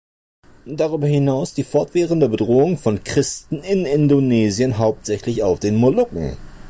[0.65, 6.37] Darüber hinaus die fortwährende Bedrohung von Christen in Indonesien, hauptsächlich auf den Molukken.